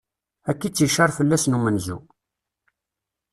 [0.49, 1.97] Akka i tt-icar fell-asen umenzu.